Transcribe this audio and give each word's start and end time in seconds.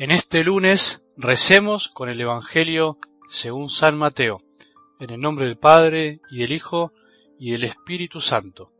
En 0.00 0.10
este 0.12 0.42
lunes 0.44 1.04
recemos 1.18 1.90
con 1.90 2.08
el 2.08 2.18
Evangelio 2.18 2.96
según 3.28 3.68
San 3.68 3.98
Mateo, 3.98 4.38
en 4.98 5.10
el 5.10 5.20
nombre 5.20 5.44
del 5.44 5.58
Padre 5.58 6.20
y 6.30 6.38
del 6.38 6.52
Hijo 6.52 6.94
y 7.38 7.50
del 7.50 7.64
Espíritu 7.64 8.22
Santo. 8.22 8.72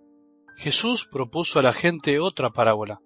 Jesús 0.56 1.06
propuso 1.06 1.58
a 1.58 1.62
la 1.62 1.74
gente 1.74 2.20
otra 2.20 2.48
parábola. 2.48 3.02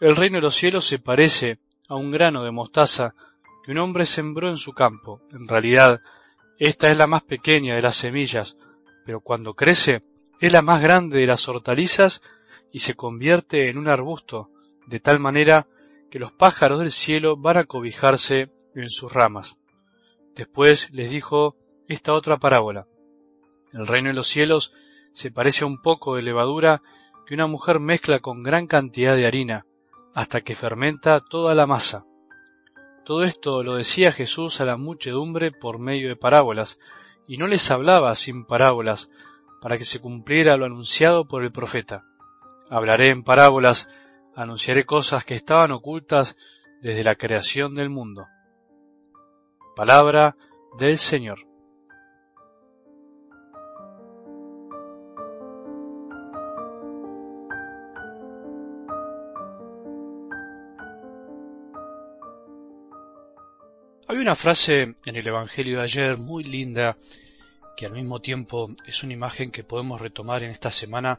El 0.00 0.16
reino 0.16 0.38
de 0.38 0.40
los 0.40 0.54
cielos 0.54 0.86
se 0.86 0.98
parece 0.98 1.58
a 1.86 1.96
un 1.96 2.10
grano 2.10 2.44
de 2.44 2.50
mostaza 2.50 3.14
que 3.62 3.72
un 3.72 3.78
hombre 3.78 4.06
sembró 4.06 4.48
en 4.48 4.56
su 4.56 4.72
campo. 4.72 5.20
En 5.30 5.46
realidad, 5.46 6.00
esta 6.58 6.90
es 6.90 6.96
la 6.96 7.06
más 7.06 7.24
pequeña 7.24 7.74
de 7.74 7.82
las 7.82 7.96
semillas, 7.96 8.56
pero 9.04 9.20
cuando 9.20 9.52
crece 9.52 10.02
es 10.40 10.50
la 10.50 10.62
más 10.62 10.80
grande 10.80 11.18
de 11.18 11.26
las 11.26 11.46
hortalizas 11.46 12.22
y 12.72 12.78
se 12.78 12.94
convierte 12.94 13.68
en 13.68 13.76
un 13.76 13.88
arbusto, 13.88 14.48
de 14.86 14.98
tal 14.98 15.20
manera 15.20 15.66
que 16.14 16.20
los 16.20 16.30
pájaros 16.30 16.78
del 16.78 16.92
cielo 16.92 17.36
van 17.36 17.56
a 17.56 17.64
cobijarse 17.64 18.52
en 18.76 18.88
sus 18.88 19.12
ramas. 19.12 19.56
Después 20.36 20.92
les 20.92 21.10
dijo 21.10 21.56
esta 21.88 22.12
otra 22.12 22.36
parábola. 22.36 22.86
El 23.72 23.84
reino 23.88 24.10
de 24.10 24.14
los 24.14 24.28
cielos 24.28 24.72
se 25.12 25.32
parece 25.32 25.64
a 25.64 25.66
un 25.66 25.82
poco 25.82 26.14
de 26.14 26.22
levadura 26.22 26.82
que 27.26 27.34
una 27.34 27.48
mujer 27.48 27.80
mezcla 27.80 28.20
con 28.20 28.44
gran 28.44 28.68
cantidad 28.68 29.16
de 29.16 29.26
harina, 29.26 29.66
hasta 30.14 30.42
que 30.42 30.54
fermenta 30.54 31.18
toda 31.18 31.52
la 31.56 31.66
masa. 31.66 32.04
Todo 33.04 33.24
esto 33.24 33.64
lo 33.64 33.74
decía 33.74 34.12
Jesús 34.12 34.60
a 34.60 34.64
la 34.64 34.76
muchedumbre 34.76 35.50
por 35.50 35.80
medio 35.80 36.06
de 36.06 36.14
parábolas, 36.14 36.78
y 37.26 37.38
no 37.38 37.48
les 37.48 37.68
hablaba 37.72 38.14
sin 38.14 38.44
parábolas, 38.44 39.10
para 39.60 39.78
que 39.78 39.84
se 39.84 39.98
cumpliera 39.98 40.56
lo 40.56 40.66
anunciado 40.66 41.26
por 41.26 41.42
el 41.42 41.50
profeta. 41.50 42.04
Hablaré 42.70 43.08
en 43.08 43.24
parábolas, 43.24 43.88
anunciaré 44.36 44.84
cosas 44.84 45.24
que 45.24 45.34
estaban 45.34 45.72
ocultas 45.72 46.36
desde 46.80 47.04
la 47.04 47.14
creación 47.14 47.74
del 47.74 47.90
mundo. 47.90 48.26
Palabra 49.76 50.36
del 50.78 50.98
Señor. 50.98 51.38
Hay 64.06 64.18
una 64.18 64.34
frase 64.34 64.94
en 65.06 65.16
el 65.16 65.26
Evangelio 65.26 65.78
de 65.78 65.84
ayer 65.84 66.18
muy 66.18 66.44
linda 66.44 66.96
que 67.76 67.86
al 67.86 67.92
mismo 67.92 68.20
tiempo 68.20 68.70
es 68.86 69.02
una 69.02 69.14
imagen 69.14 69.50
que 69.50 69.64
podemos 69.64 70.00
retomar 70.00 70.42
en 70.42 70.50
esta 70.50 70.70
semana 70.70 71.18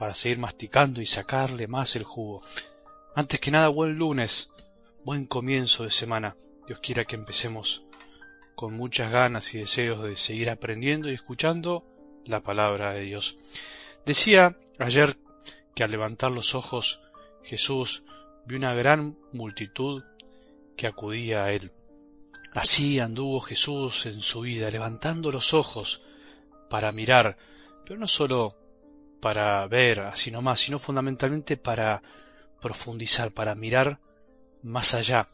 para 0.00 0.14
seguir 0.14 0.38
masticando 0.38 1.02
y 1.02 1.06
sacarle 1.06 1.68
más 1.68 1.94
el 1.94 2.04
jugo. 2.04 2.40
Antes 3.14 3.38
que 3.38 3.50
nada, 3.50 3.68
buen 3.68 3.96
lunes, 3.96 4.50
buen 5.04 5.26
comienzo 5.26 5.84
de 5.84 5.90
semana. 5.90 6.38
Dios 6.66 6.78
quiera 6.78 7.04
que 7.04 7.16
empecemos 7.16 7.84
con 8.54 8.72
muchas 8.72 9.12
ganas 9.12 9.54
y 9.54 9.58
deseos 9.58 10.02
de 10.02 10.16
seguir 10.16 10.48
aprendiendo 10.48 11.10
y 11.10 11.12
escuchando 11.12 11.84
la 12.24 12.40
palabra 12.40 12.94
de 12.94 13.02
Dios. 13.02 13.36
Decía 14.06 14.56
ayer 14.78 15.18
que 15.74 15.84
al 15.84 15.90
levantar 15.90 16.30
los 16.30 16.54
ojos 16.54 17.02
Jesús 17.42 18.02
vio 18.46 18.56
una 18.56 18.72
gran 18.72 19.18
multitud 19.34 20.02
que 20.78 20.86
acudía 20.86 21.44
a 21.44 21.52
él. 21.52 21.72
Así 22.54 23.00
anduvo 23.00 23.38
Jesús 23.40 24.06
en 24.06 24.22
su 24.22 24.40
vida, 24.40 24.70
levantando 24.70 25.30
los 25.30 25.52
ojos 25.52 26.00
para 26.70 26.90
mirar, 26.90 27.36
pero 27.84 28.00
no 28.00 28.08
sólo 28.08 28.59
para 29.20 29.66
ver 29.66 30.00
así 30.00 30.30
nomás, 30.30 30.60
sino 30.60 30.78
fundamentalmente 30.78 31.56
para 31.56 32.02
profundizar, 32.60 33.32
para 33.32 33.54
mirar 33.54 33.98
más 34.62 34.94
allá, 34.94 35.28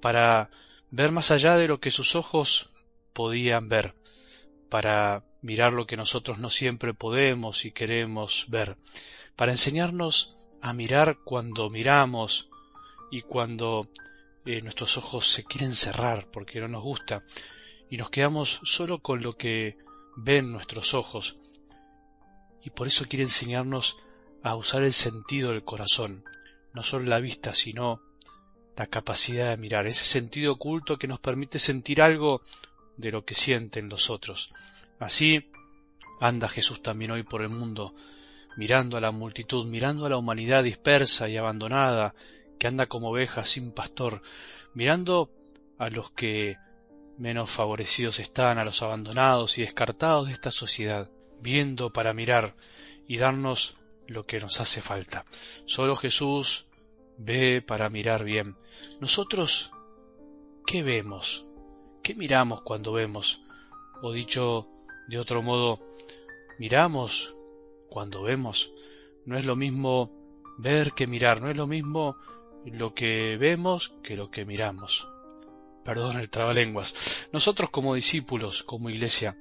para 0.00 0.50
ver 0.90 1.12
más 1.12 1.30
allá 1.30 1.56
de 1.56 1.68
lo 1.68 1.80
que 1.80 1.90
sus 1.90 2.14
ojos 2.16 2.70
podían 3.12 3.68
ver, 3.68 3.94
para 4.68 5.24
mirar 5.42 5.72
lo 5.72 5.86
que 5.86 5.96
nosotros 5.96 6.38
no 6.38 6.50
siempre 6.50 6.94
podemos 6.94 7.64
y 7.64 7.72
queremos 7.72 8.46
ver, 8.48 8.76
para 9.36 9.52
enseñarnos 9.52 10.36
a 10.60 10.72
mirar 10.72 11.18
cuando 11.24 11.70
miramos 11.70 12.48
y 13.10 13.22
cuando 13.22 13.88
eh, 14.44 14.60
nuestros 14.62 14.96
ojos 14.96 15.28
se 15.28 15.44
quieren 15.44 15.74
cerrar 15.74 16.26
porque 16.30 16.60
no 16.60 16.68
nos 16.68 16.82
gusta 16.82 17.22
y 17.90 17.96
nos 17.96 18.10
quedamos 18.10 18.60
solo 18.64 18.98
con 18.98 19.22
lo 19.22 19.36
que 19.36 19.76
ven 20.16 20.50
nuestros 20.50 20.94
ojos. 20.94 21.38
Y 22.66 22.70
por 22.70 22.88
eso 22.88 23.06
quiere 23.08 23.22
enseñarnos 23.22 23.96
a 24.42 24.56
usar 24.56 24.82
el 24.82 24.92
sentido 24.92 25.50
del 25.50 25.62
corazón, 25.62 26.24
no 26.74 26.82
solo 26.82 27.04
la 27.04 27.20
vista, 27.20 27.54
sino 27.54 28.02
la 28.76 28.88
capacidad 28.88 29.50
de 29.50 29.56
mirar, 29.56 29.86
ese 29.86 30.04
sentido 30.04 30.54
oculto 30.54 30.98
que 30.98 31.06
nos 31.06 31.20
permite 31.20 31.60
sentir 31.60 32.02
algo 32.02 32.42
de 32.96 33.12
lo 33.12 33.24
que 33.24 33.36
sienten 33.36 33.88
los 33.88 34.10
otros. 34.10 34.52
Así 34.98 35.48
anda 36.20 36.48
Jesús 36.48 36.82
también 36.82 37.12
hoy 37.12 37.22
por 37.22 37.42
el 37.42 37.50
mundo, 37.50 37.94
mirando 38.56 38.96
a 38.96 39.00
la 39.00 39.12
multitud, 39.12 39.64
mirando 39.64 40.04
a 40.04 40.10
la 40.10 40.16
humanidad 40.16 40.64
dispersa 40.64 41.28
y 41.28 41.36
abandonada, 41.36 42.16
que 42.58 42.66
anda 42.66 42.86
como 42.86 43.10
oveja 43.10 43.44
sin 43.44 43.70
pastor, 43.70 44.22
mirando 44.74 45.30
a 45.78 45.88
los 45.88 46.10
que 46.10 46.56
menos 47.16 47.48
favorecidos 47.48 48.18
están, 48.18 48.58
a 48.58 48.64
los 48.64 48.82
abandonados 48.82 49.56
y 49.56 49.62
descartados 49.62 50.26
de 50.26 50.32
esta 50.32 50.50
sociedad, 50.50 51.08
viendo 51.40 51.92
para 51.92 52.12
mirar 52.12 52.54
y 53.06 53.18
darnos 53.18 53.76
lo 54.06 54.24
que 54.26 54.40
nos 54.40 54.60
hace 54.60 54.80
falta. 54.80 55.24
Solo 55.64 55.96
Jesús 55.96 56.66
ve 57.18 57.62
para 57.62 57.88
mirar 57.88 58.24
bien. 58.24 58.56
Nosotros, 59.00 59.72
¿qué 60.66 60.82
vemos? 60.82 61.46
¿Qué 62.02 62.14
miramos 62.14 62.62
cuando 62.62 62.92
vemos? 62.92 63.42
O 64.02 64.12
dicho 64.12 64.68
de 65.08 65.18
otro 65.18 65.42
modo, 65.42 65.80
miramos 66.58 67.36
cuando 67.88 68.22
vemos. 68.22 68.72
No 69.24 69.38
es 69.38 69.44
lo 69.44 69.56
mismo 69.56 70.12
ver 70.58 70.92
que 70.92 71.06
mirar, 71.06 71.40
no 71.40 71.50
es 71.50 71.56
lo 71.56 71.66
mismo 71.66 72.16
lo 72.64 72.94
que 72.94 73.36
vemos 73.36 73.94
que 74.02 74.16
lo 74.16 74.30
que 74.30 74.44
miramos. 74.44 75.08
Perdón 75.84 76.18
el 76.18 76.30
trabalenguas. 76.30 77.28
Nosotros 77.32 77.70
como 77.70 77.94
discípulos, 77.94 78.64
como 78.64 78.90
iglesia, 78.90 79.36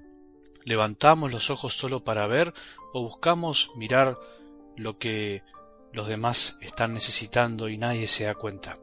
¿levantamos 0.65 1.31
los 1.31 1.49
ojos 1.49 1.73
solo 1.73 2.03
para 2.03 2.27
ver 2.27 2.53
o 2.91 3.01
buscamos 3.01 3.71
mirar 3.75 4.17
lo 4.75 4.97
que 4.97 5.43
los 5.93 6.07
demás 6.07 6.57
están 6.59 6.93
necesitando 6.93 7.69
y 7.69 7.77
nadie 7.77 8.07
se 8.07 8.25
da 8.25 8.35
cuenta? 8.35 8.77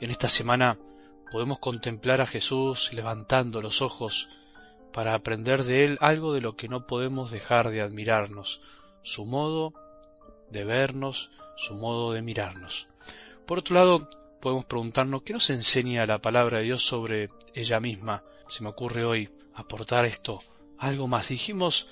En 0.00 0.10
esta 0.10 0.28
semana 0.28 0.78
podemos 1.32 1.58
contemplar 1.58 2.20
a 2.20 2.26
Jesús 2.26 2.92
levantando 2.92 3.60
los 3.60 3.82
ojos 3.82 4.28
para 4.92 5.14
aprender 5.14 5.64
de 5.64 5.84
Él 5.84 5.98
algo 6.00 6.32
de 6.32 6.40
lo 6.40 6.54
que 6.56 6.68
no 6.68 6.86
podemos 6.86 7.32
dejar 7.32 7.70
de 7.70 7.80
admirarnos, 7.80 8.60
su 9.02 9.26
modo 9.26 9.72
de 10.50 10.64
vernos, 10.64 11.32
su 11.56 11.74
modo 11.74 12.12
de 12.12 12.22
mirarnos. 12.22 12.86
Por 13.46 13.58
otro 13.58 13.74
lado, 13.74 14.08
podemos 14.40 14.66
preguntarnos 14.66 15.22
qué 15.22 15.32
nos 15.32 15.50
enseña 15.50 16.06
la 16.06 16.20
palabra 16.20 16.58
de 16.58 16.64
Dios 16.64 16.86
sobre 16.86 17.30
ella 17.54 17.80
misma. 17.80 18.22
Se 18.46 18.62
me 18.62 18.70
ocurre 18.70 19.04
hoy 19.04 19.30
aportar 19.54 20.04
esto, 20.04 20.40
algo 20.84 21.08
más. 21.08 21.28
Dijimos 21.28 21.88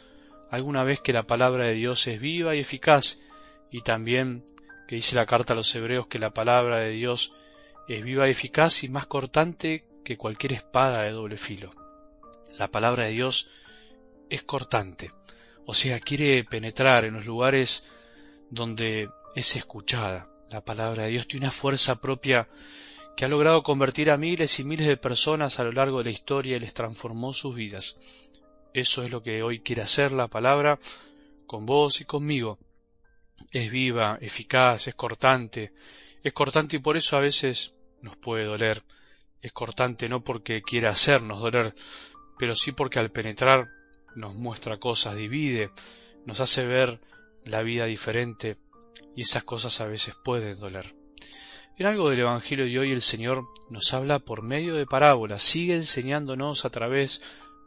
alguna 0.50 0.84
vez 0.84 1.00
que 1.00 1.12
la 1.12 1.26
palabra 1.26 1.66
de 1.66 1.74
Dios 1.74 2.06
es 2.06 2.20
viva 2.20 2.54
y 2.54 2.60
eficaz 2.60 3.20
y 3.70 3.82
también 3.82 4.44
que 4.86 4.96
dice 4.96 5.16
la 5.16 5.26
carta 5.26 5.54
a 5.54 5.56
los 5.56 5.74
hebreos 5.74 6.06
que 6.06 6.18
la 6.18 6.30
palabra 6.30 6.80
de 6.80 6.90
Dios 6.90 7.32
es 7.88 8.02
viva 8.02 8.28
y 8.28 8.32
eficaz 8.32 8.84
y 8.84 8.88
más 8.88 9.06
cortante 9.06 9.86
que 10.04 10.16
cualquier 10.16 10.52
espada 10.52 11.02
de 11.02 11.10
doble 11.10 11.36
filo. 11.36 11.70
La 12.58 12.68
palabra 12.68 13.04
de 13.04 13.12
Dios 13.12 13.48
es 14.28 14.42
cortante, 14.42 15.10
o 15.66 15.74
sea, 15.74 16.00
quiere 16.00 16.44
penetrar 16.44 17.04
en 17.04 17.14
los 17.14 17.26
lugares 17.26 17.84
donde 18.50 19.08
es 19.34 19.56
escuchada. 19.56 20.28
La 20.50 20.62
palabra 20.62 21.04
de 21.04 21.10
Dios 21.10 21.26
tiene 21.26 21.46
una 21.46 21.50
fuerza 21.50 22.00
propia 22.00 22.48
que 23.16 23.24
ha 23.24 23.28
logrado 23.28 23.62
convertir 23.62 24.10
a 24.10 24.16
miles 24.16 24.58
y 24.60 24.64
miles 24.64 24.86
de 24.86 24.96
personas 24.96 25.58
a 25.58 25.64
lo 25.64 25.72
largo 25.72 25.98
de 25.98 26.04
la 26.04 26.10
historia 26.10 26.56
y 26.56 26.60
les 26.60 26.74
transformó 26.74 27.32
sus 27.32 27.54
vidas. 27.54 27.96
Eso 28.74 29.02
es 29.02 29.10
lo 29.10 29.22
que 29.22 29.42
hoy 29.42 29.60
quiere 29.60 29.82
hacer 29.82 30.12
la 30.12 30.28
palabra 30.28 30.78
con 31.46 31.66
vos 31.66 32.00
y 32.00 32.04
conmigo. 32.04 32.58
Es 33.50 33.70
viva, 33.70 34.18
eficaz, 34.20 34.88
es 34.88 34.94
cortante. 34.94 35.72
Es 36.22 36.32
cortante 36.32 36.76
y 36.76 36.78
por 36.78 36.96
eso 36.96 37.16
a 37.16 37.20
veces 37.20 37.74
nos 38.00 38.16
puede 38.16 38.44
doler. 38.44 38.82
Es 39.40 39.52
cortante 39.52 40.08
no 40.08 40.22
porque 40.22 40.62
quiera 40.62 40.90
hacernos 40.90 41.40
doler, 41.40 41.74
pero 42.38 42.54
sí 42.54 42.72
porque 42.72 43.00
al 43.00 43.10
penetrar 43.10 43.68
nos 44.14 44.34
muestra 44.34 44.78
cosas, 44.78 45.16
divide, 45.16 45.70
nos 46.24 46.40
hace 46.40 46.66
ver 46.66 47.00
la 47.44 47.62
vida 47.62 47.86
diferente 47.86 48.56
y 49.16 49.22
esas 49.22 49.44
cosas 49.44 49.80
a 49.80 49.86
veces 49.86 50.14
pueden 50.24 50.58
doler. 50.58 50.94
En 51.76 51.86
algo 51.86 52.10
del 52.10 52.20
Evangelio 52.20 52.66
de 52.66 52.78
hoy 52.78 52.92
el 52.92 53.02
Señor 53.02 53.48
nos 53.70 53.92
habla 53.94 54.18
por 54.18 54.42
medio 54.42 54.74
de 54.74 54.86
parábolas, 54.86 55.42
sigue 55.42 55.74
enseñándonos 55.74 56.64
a 56.64 56.70
través 56.70 57.22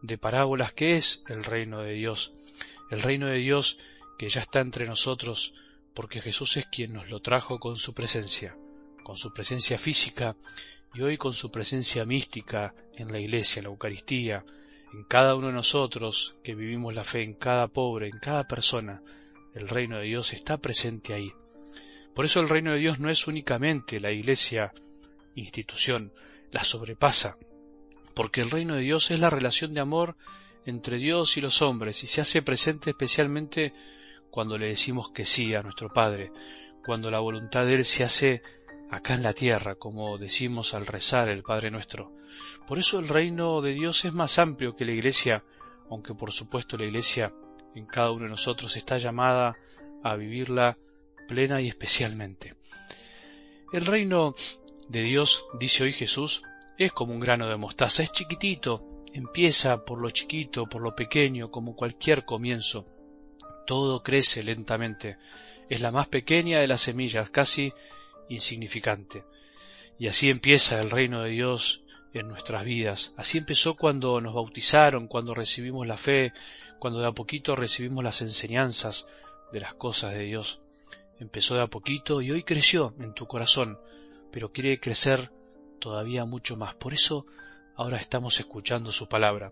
de 0.08 0.18
parábolas 0.18 0.74
qué 0.74 0.96
es 0.96 1.24
el 1.28 1.44
reino 1.44 1.82
de 1.82 1.94
Dios, 1.94 2.34
el 2.92 3.02
reino 3.02 3.28
de 3.28 3.38
Dios 3.38 3.78
que 4.18 4.30
ya 4.30 4.42
está 4.42 4.62
entre 4.62 4.88
nosotros 4.88 5.54
porque 5.94 6.22
Jesús 6.22 6.58
es 6.58 6.66
quien 6.66 6.94
nos 6.94 7.10
lo 7.10 7.22
trajo 7.22 7.60
con 7.60 7.78
su 7.78 7.94
presencia, 7.94 8.56
con 9.04 9.18
su 9.18 9.34
presencia 9.34 9.78
física 9.78 10.36
y 10.94 11.02
hoy 11.02 11.18
con 11.18 11.34
su 11.34 11.52
presencia 11.52 12.06
mística 12.06 12.74
en 12.96 13.12
la 13.12 13.20
iglesia, 13.20 13.60
en 13.60 13.66
la 13.66 13.70
Eucaristía, 13.70 14.46
en 14.94 15.04
cada 15.04 15.36
uno 15.36 15.48
de 15.48 15.54
nosotros 15.54 16.36
que 16.44 16.56
vivimos 16.56 16.94
la 16.94 17.04
fe, 17.04 17.24
en 17.24 17.34
cada 17.34 17.68
pobre, 17.68 18.08
en 18.08 18.20
cada 18.20 18.48
persona, 18.48 19.02
el 19.54 19.68
reino 19.68 19.98
de 19.98 20.06
Dios 20.06 20.34
está 20.34 20.58
presente 20.58 21.14
ahí. 21.14 21.32
Por 22.14 22.26
eso 22.26 22.40
el 22.40 22.50
reino 22.50 22.72
de 22.72 22.80
Dios 22.80 23.00
no 23.00 23.10
es 23.10 23.28
únicamente 23.28 24.00
la 24.00 24.12
iglesia 24.12 24.74
institución, 25.36 26.14
la 26.52 26.64
sobrepasa, 26.64 27.38
porque 28.16 28.42
el 28.42 28.50
reino 28.50 28.76
de 28.76 28.82
Dios 28.82 29.12
es 29.12 29.20
la 29.20 29.30
relación 29.30 29.74
de 29.74 29.82
amor 29.82 30.16
entre 30.66 30.98
Dios 30.98 31.38
y 31.38 31.42
los 31.42 31.62
hombres 31.62 32.04
y 32.04 32.08
se 32.08 32.22
hace 32.22 32.42
presente 32.42 32.90
especialmente 32.90 33.74
cuando 34.32 34.58
le 34.58 34.68
decimos 34.68 35.10
que 35.10 35.26
sí 35.26 35.54
a 35.54 35.62
nuestro 35.62 35.94
Padre, 35.94 36.32
cuando 36.84 37.12
la 37.12 37.20
voluntad 37.20 37.66
de 37.66 37.76
Él 37.76 37.86
se 37.86 38.04
hace 38.04 38.42
acá 38.90 39.14
en 39.14 39.24
la 39.24 39.34
tierra, 39.34 39.76
como 39.76 40.18
decimos 40.18 40.74
al 40.74 40.86
rezar 40.86 41.30
el 41.30 41.44
Padre 41.44 41.72
nuestro. 41.72 42.12
Por 42.68 42.80
eso 42.80 43.00
el 43.00 43.08
reino 43.08 43.62
de 43.62 43.74
Dios 43.74 44.06
es 44.06 44.14
más 44.14 44.40
amplio 44.40 44.76
que 44.76 44.86
la 44.86 44.92
Iglesia, 44.92 45.44
aunque 45.90 46.14
por 46.14 46.32
supuesto 46.32 46.78
la 46.78 46.86
Iglesia 46.86 47.34
en 47.76 47.86
cada 47.86 48.12
uno 48.12 48.24
de 48.24 48.30
nosotros 48.30 48.76
está 48.78 48.98
llamada 48.98 49.56
a 50.04 50.16
vivirla 50.16 50.78
plena 51.28 51.62
y 51.62 51.68
especialmente. 51.68 52.54
El 53.72 53.86
reino 53.86 54.36
de 54.88 55.02
Dios, 55.02 55.48
dice 55.60 55.84
hoy 55.84 55.92
Jesús, 55.92 56.44
es 56.78 56.92
como 56.92 57.14
un 57.14 57.20
grano 57.20 57.48
de 57.48 57.56
mostaza, 57.56 58.04
es 58.04 58.12
chiquitito, 58.12 58.86
empieza 59.14 59.86
por 59.86 60.02
lo 60.02 60.10
chiquito, 60.10 60.66
por 60.68 60.82
lo 60.82 60.96
pequeño, 60.96 61.50
como 61.52 61.76
cualquier 61.76 62.26
comienzo. 62.26 62.86
Todo 63.66 64.04
crece 64.04 64.44
lentamente, 64.44 65.18
es 65.70 65.82
la 65.82 65.92
más 65.92 66.08
pequeña 66.08 66.60
de 66.60 66.68
las 66.68 66.82
semillas, 66.82 67.30
casi 67.30 67.74
insignificante. 68.30 69.24
Y 69.98 70.08
así 70.08 70.30
empieza 70.30 70.82
el 70.82 70.92
reino 70.92 71.22
de 71.22 71.30
Dios 71.30 71.84
en 72.14 72.28
nuestras 72.28 72.66
vidas. 72.66 73.14
Así 73.18 73.38
empezó 73.38 73.76
cuando 73.76 74.20
nos 74.22 74.34
bautizaron, 74.34 75.08
cuando 75.08 75.34
recibimos 75.34 75.88
la 75.88 75.98
fe, 75.98 76.34
cuando 76.80 77.00
de 77.00 77.08
a 77.08 77.12
poquito 77.12 77.56
recibimos 77.56 78.04
las 78.04 78.22
enseñanzas 78.22 79.08
de 79.52 79.62
las 79.62 79.74
cosas 79.76 80.14
de 80.14 80.24
Dios. 80.24 80.60
Empezó 81.20 81.56
de 81.56 81.62
a 81.62 81.68
poquito 81.68 82.22
y 82.22 82.32
hoy 82.32 82.44
creció 82.44 82.94
en 83.00 83.14
tu 83.14 83.26
corazón, 83.26 83.80
pero 84.32 84.52
quiere 84.52 84.80
crecer 84.80 85.32
todavía 85.80 86.26
mucho 86.26 86.56
más. 86.56 86.76
Por 86.76 86.94
eso 86.94 87.26
ahora 87.76 87.98
estamos 87.98 88.40
escuchando 88.40 88.92
su 88.92 89.08
palabra. 89.08 89.52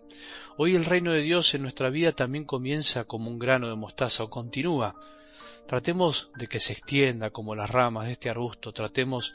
Hoy 0.58 0.76
el 0.76 0.86
reino 0.86 1.12
de 1.12 1.22
Dios 1.22 1.54
en 1.54 1.62
nuestra 1.62 1.90
vida 1.90 2.12
también 2.12 2.46
comienza 2.46 3.06
como 3.06 3.30
un 3.30 3.40
grano 3.40 3.68
de 3.70 3.76
mostaza 3.76 4.24
o 4.24 4.30
continúa 4.30 4.96
Tratemos 5.68 6.30
de 6.36 6.48
que 6.48 6.60
se 6.60 6.74
extienda 6.74 7.30
como 7.30 7.56
las 7.56 7.70
ramas 7.70 8.06
de 8.06 8.14
este 8.14 8.30
arbusto, 8.30 8.74
tratemos 8.74 9.34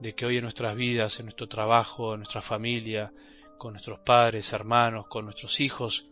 de 0.00 0.14
que 0.14 0.24
hoy 0.24 0.38
en 0.38 0.42
nuestras 0.42 0.74
vidas, 0.74 1.18
en 1.18 1.26
nuestro 1.26 1.46
trabajo, 1.46 2.14
en 2.14 2.20
nuestra 2.20 2.40
familia, 2.40 3.12
con 3.58 3.72
nuestros 3.74 3.98
padres, 3.98 4.52
hermanos, 4.52 5.06
con 5.08 5.24
nuestros 5.24 5.60
hijos, 5.60 6.06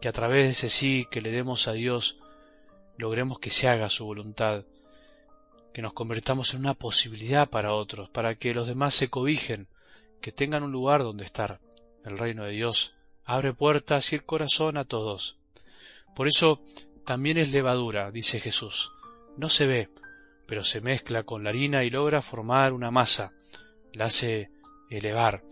que 0.00 0.08
a 0.08 0.12
través 0.12 0.44
de 0.44 0.50
ese 0.50 0.68
sí 0.70 1.06
que 1.10 1.20
le 1.20 1.30
demos 1.30 1.68
a 1.68 1.72
Dios, 1.72 2.18
logremos 2.96 3.38
que 3.40 3.50
se 3.50 3.68
haga 3.68 3.88
su 3.90 4.06
voluntad, 4.06 4.64
que 5.78 5.82
nos 5.82 5.92
convertamos 5.92 6.54
en 6.54 6.60
una 6.62 6.74
posibilidad 6.74 7.48
para 7.48 7.72
otros, 7.72 8.08
para 8.08 8.34
que 8.34 8.52
los 8.52 8.66
demás 8.66 8.94
se 8.94 9.10
cobijen, 9.10 9.68
que 10.20 10.32
tengan 10.32 10.64
un 10.64 10.72
lugar 10.72 11.04
donde 11.04 11.24
estar. 11.24 11.60
El 12.04 12.18
reino 12.18 12.42
de 12.42 12.50
Dios 12.50 12.96
abre 13.24 13.54
puertas 13.54 14.12
y 14.12 14.16
el 14.16 14.24
corazón 14.24 14.76
a 14.76 14.84
todos. 14.84 15.36
Por 16.16 16.26
eso 16.26 16.60
también 17.06 17.38
es 17.38 17.52
levadura, 17.52 18.10
dice 18.10 18.40
Jesús. 18.40 18.90
No 19.36 19.48
se 19.48 19.68
ve, 19.68 19.88
pero 20.48 20.64
se 20.64 20.80
mezcla 20.80 21.22
con 21.22 21.44
la 21.44 21.50
harina 21.50 21.84
y 21.84 21.90
logra 21.90 22.22
formar 22.22 22.72
una 22.72 22.90
masa, 22.90 23.32
la 23.92 24.06
hace 24.06 24.50
elevar. 24.90 25.44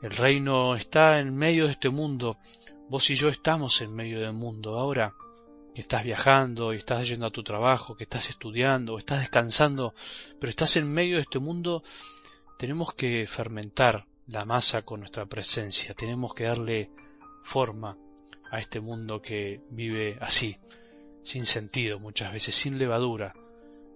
El 0.00 0.12
reino 0.12 0.76
está 0.76 1.18
en 1.18 1.36
medio 1.36 1.66
de 1.66 1.72
este 1.72 1.90
mundo, 1.90 2.38
vos 2.88 3.10
y 3.10 3.16
yo 3.16 3.28
estamos 3.28 3.82
en 3.82 3.94
medio 3.94 4.18
del 4.18 4.32
mundo. 4.32 4.78
Ahora 4.78 5.12
estás 5.80 6.04
viajando 6.04 6.72
y 6.72 6.78
estás 6.78 7.08
yendo 7.08 7.26
a 7.26 7.30
tu 7.30 7.42
trabajo, 7.42 7.96
que 7.96 8.04
estás 8.04 8.30
estudiando 8.30 8.94
o 8.94 8.98
estás 8.98 9.20
descansando, 9.20 9.94
pero 10.40 10.50
estás 10.50 10.76
en 10.76 10.92
medio 10.92 11.16
de 11.16 11.22
este 11.22 11.38
mundo, 11.38 11.82
tenemos 12.58 12.94
que 12.94 13.26
fermentar 13.26 14.06
la 14.26 14.44
masa 14.44 14.82
con 14.82 15.00
nuestra 15.00 15.26
presencia, 15.26 15.94
tenemos 15.94 16.34
que 16.34 16.44
darle 16.44 16.90
forma 17.42 17.96
a 18.50 18.58
este 18.58 18.80
mundo 18.80 19.22
que 19.22 19.60
vive 19.70 20.18
así, 20.20 20.56
sin 21.22 21.46
sentido 21.46 21.98
muchas 21.98 22.32
veces, 22.32 22.54
sin 22.56 22.78
levadura, 22.78 23.34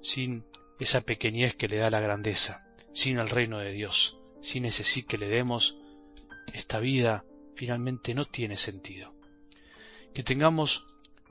sin 0.01 0.45
esa 0.79 1.01
pequeñez 1.01 1.55
que 1.55 1.69
le 1.69 1.79
da 1.79 1.91
la 1.91 2.01
grandeza, 2.01 2.67
sin 2.93 3.19
el 3.19 3.29
reino 3.29 3.59
de 3.59 3.73
Dios, 3.73 4.19
sin 4.41 4.65
ese 4.65 4.85
sí 4.85 5.03
que 5.03 5.19
le 5.19 5.29
demos, 5.29 5.79
esta 6.55 6.81
vida 6.81 7.25
finalmente 7.55 8.15
no 8.15 8.25
tiene 8.25 8.57
sentido. 8.57 9.15
Que 10.15 10.23
tengamos 10.23 10.92